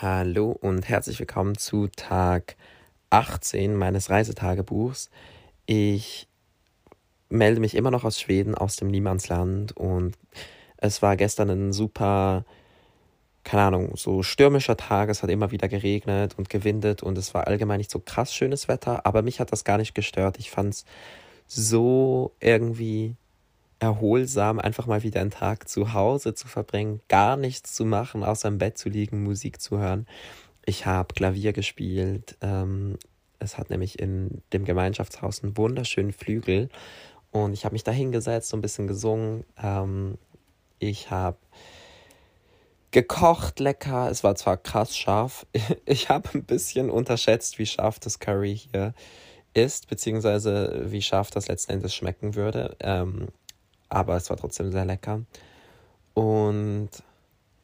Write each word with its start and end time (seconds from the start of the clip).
Hallo 0.00 0.52
und 0.52 0.88
herzlich 0.88 1.18
willkommen 1.18 1.58
zu 1.58 1.88
Tag 1.88 2.54
18 3.10 3.74
meines 3.74 4.10
Reisetagebuchs. 4.10 5.10
Ich 5.66 6.28
melde 7.28 7.58
mich 7.58 7.74
immer 7.74 7.90
noch 7.90 8.04
aus 8.04 8.20
Schweden, 8.20 8.54
aus 8.54 8.76
dem 8.76 8.86
Niemandsland 8.92 9.76
und 9.76 10.16
es 10.76 11.02
war 11.02 11.16
gestern 11.16 11.50
ein 11.50 11.72
super, 11.72 12.44
keine 13.42 13.62
Ahnung, 13.62 13.96
so 13.96 14.22
stürmischer 14.22 14.76
Tag. 14.76 15.08
Es 15.08 15.24
hat 15.24 15.30
immer 15.30 15.50
wieder 15.50 15.66
geregnet 15.66 16.38
und 16.38 16.48
gewindet 16.48 17.02
und 17.02 17.18
es 17.18 17.34
war 17.34 17.48
allgemein 17.48 17.78
nicht 17.78 17.90
so 17.90 17.98
krass 17.98 18.32
schönes 18.32 18.68
Wetter, 18.68 19.04
aber 19.04 19.22
mich 19.22 19.40
hat 19.40 19.50
das 19.50 19.64
gar 19.64 19.78
nicht 19.78 19.96
gestört. 19.96 20.38
Ich 20.38 20.52
fand 20.52 20.74
es 20.74 20.84
so 21.48 22.36
irgendwie 22.38 23.16
erholsam, 23.80 24.58
einfach 24.58 24.86
mal 24.86 25.02
wieder 25.02 25.20
einen 25.20 25.30
Tag 25.30 25.68
zu 25.68 25.92
Hause 25.92 26.34
zu 26.34 26.48
verbringen, 26.48 27.00
gar 27.08 27.36
nichts 27.36 27.74
zu 27.74 27.84
machen, 27.84 28.24
außer 28.24 28.48
im 28.48 28.58
Bett 28.58 28.76
zu 28.76 28.88
liegen, 28.88 29.22
Musik 29.22 29.60
zu 29.60 29.78
hören. 29.78 30.06
Ich 30.64 30.86
habe 30.86 31.14
Klavier 31.14 31.52
gespielt. 31.52 32.36
Ähm, 32.40 32.98
es 33.38 33.56
hat 33.56 33.70
nämlich 33.70 33.98
in 33.98 34.42
dem 34.52 34.64
Gemeinschaftshaus 34.64 35.42
einen 35.42 35.56
wunderschönen 35.56 36.12
Flügel 36.12 36.68
und 37.30 37.52
ich 37.52 37.64
habe 37.64 37.74
mich 37.74 37.84
da 37.84 37.92
hingesetzt, 37.92 38.48
so 38.48 38.56
ein 38.56 38.62
bisschen 38.62 38.86
gesungen. 38.86 39.44
Ähm, 39.62 40.18
ich 40.78 41.10
habe 41.10 41.38
gekocht 42.90 43.60
lecker. 43.60 44.10
Es 44.10 44.24
war 44.24 44.34
zwar 44.34 44.56
krass 44.56 44.96
scharf. 44.96 45.46
Ich 45.86 46.08
habe 46.08 46.28
ein 46.34 46.44
bisschen 46.44 46.90
unterschätzt, 46.90 47.58
wie 47.58 47.66
scharf 47.66 47.98
das 47.98 48.18
Curry 48.18 48.56
hier 48.56 48.94
ist, 49.54 49.88
beziehungsweise 49.88 50.86
wie 50.86 51.02
scharf 51.02 51.30
das 51.30 51.48
letzten 51.48 51.72
Endes 51.72 51.94
schmecken 51.94 52.34
würde. 52.34 52.76
Ähm, 52.80 53.28
aber 53.88 54.16
es 54.16 54.30
war 54.30 54.36
trotzdem 54.36 54.72
sehr 54.72 54.84
lecker. 54.84 55.22
Und 56.14 56.90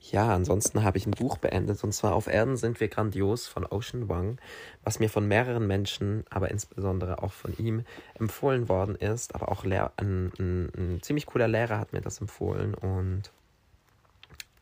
ja, 0.00 0.34
ansonsten 0.34 0.82
habe 0.82 0.96
ich 0.96 1.06
ein 1.06 1.12
Buch 1.12 1.36
beendet 1.36 1.84
und 1.84 1.92
zwar 1.92 2.14
Auf 2.14 2.26
Erden 2.26 2.56
sind 2.56 2.80
wir 2.80 2.88
grandios 2.88 3.46
von 3.46 3.66
Ocean 3.66 4.08
Wang, 4.08 4.38
was 4.82 4.98
mir 4.98 5.10
von 5.10 5.28
mehreren 5.28 5.66
Menschen, 5.66 6.24
aber 6.30 6.50
insbesondere 6.50 7.22
auch 7.22 7.32
von 7.32 7.56
ihm 7.58 7.84
empfohlen 8.14 8.68
worden 8.68 8.96
ist. 8.96 9.34
Aber 9.34 9.52
auch 9.52 9.64
Lehr 9.64 9.92
ein, 9.98 10.32
ein, 10.38 10.72
ein 10.76 11.02
ziemlich 11.02 11.26
cooler 11.26 11.48
Lehrer 11.48 11.78
hat 11.78 11.92
mir 11.92 12.00
das 12.00 12.20
empfohlen 12.20 12.74
und 12.74 13.30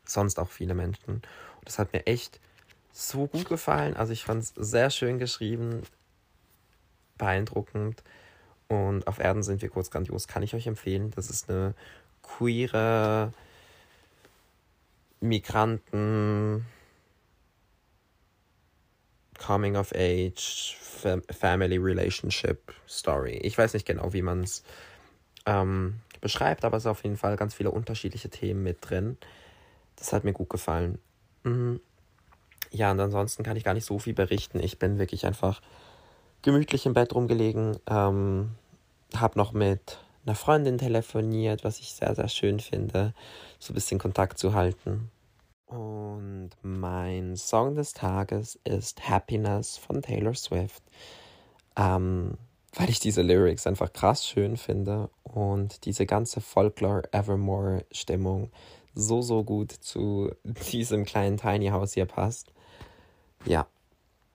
sonst 0.04 0.40
auch 0.40 0.50
viele 0.50 0.74
Menschen. 0.74 1.14
Und 1.14 1.24
das 1.64 1.78
hat 1.78 1.92
mir 1.92 2.06
echt 2.06 2.40
so 2.92 3.28
gut 3.28 3.48
gefallen. 3.48 3.96
Also 3.96 4.12
ich 4.12 4.24
fand 4.24 4.42
es 4.42 4.52
sehr 4.56 4.90
schön 4.90 5.18
geschrieben, 5.18 5.82
beeindruckend. 7.16 8.02
Und 8.68 9.06
auf 9.06 9.18
Erden 9.18 9.42
sind 9.42 9.62
wir 9.62 9.70
kurz 9.70 9.90
grandios, 9.90 10.28
kann 10.28 10.42
ich 10.42 10.54
euch 10.54 10.66
empfehlen. 10.66 11.10
Das 11.16 11.30
ist 11.30 11.48
eine 11.48 11.74
queere 12.22 13.32
Migranten 15.20 16.66
Coming 19.38 19.76
of 19.76 19.92
Age 19.94 20.76
Family 21.30 21.78
Relationship 21.78 22.74
Story. 22.88 23.38
Ich 23.42 23.56
weiß 23.56 23.72
nicht 23.74 23.86
genau, 23.86 24.12
wie 24.12 24.22
man 24.22 24.42
es 24.42 24.62
ähm, 25.46 26.00
beschreibt, 26.20 26.64
aber 26.64 26.76
es 26.76 26.82
ist 26.84 26.88
auf 26.88 27.04
jeden 27.04 27.16
Fall 27.16 27.36
ganz 27.36 27.54
viele 27.54 27.70
unterschiedliche 27.70 28.28
Themen 28.28 28.62
mit 28.62 28.78
drin. 28.80 29.16
Das 29.96 30.12
hat 30.12 30.24
mir 30.24 30.32
gut 30.32 30.50
gefallen. 30.50 30.98
Mhm. 31.44 31.80
Ja, 32.70 32.90
und 32.90 33.00
ansonsten 33.00 33.42
kann 33.44 33.56
ich 33.56 33.64
gar 33.64 33.74
nicht 33.74 33.86
so 33.86 33.98
viel 33.98 34.14
berichten. 34.14 34.60
Ich 34.60 34.78
bin 34.78 34.98
wirklich 34.98 35.24
einfach 35.24 35.62
gemütlich 36.42 36.86
im 36.86 36.94
Bett 36.94 37.14
rumgelegen, 37.14 37.78
ähm, 37.88 38.50
habe 39.14 39.38
noch 39.38 39.52
mit 39.52 39.98
einer 40.24 40.34
Freundin 40.34 40.78
telefoniert, 40.78 41.62
was 41.64 41.80
ich 41.80 41.92
sehr, 41.92 42.14
sehr 42.14 42.28
schön 42.28 42.60
finde, 42.60 43.12
so 43.58 43.72
ein 43.72 43.74
bisschen 43.74 43.98
Kontakt 43.98 44.38
zu 44.38 44.54
halten. 44.54 45.10
Und 45.66 46.50
mein 46.62 47.36
Song 47.36 47.74
des 47.74 47.92
Tages 47.92 48.58
ist 48.64 49.08
Happiness 49.08 49.76
von 49.76 50.02
Taylor 50.02 50.34
Swift, 50.34 50.82
ähm, 51.76 52.38
weil 52.74 52.90
ich 52.90 53.00
diese 53.00 53.22
Lyrics 53.22 53.66
einfach 53.66 53.92
krass 53.92 54.26
schön 54.26 54.56
finde 54.56 55.10
und 55.24 55.84
diese 55.84 56.06
ganze 56.06 56.40
Folklore-Evermore-Stimmung 56.40 58.50
so, 58.94 59.22
so 59.22 59.44
gut 59.44 59.72
zu 59.72 60.30
diesem 60.72 61.04
kleinen 61.04 61.36
Tiny 61.36 61.68
House 61.68 61.94
hier 61.94 62.06
passt. 62.06 62.52
Ja, 63.44 63.66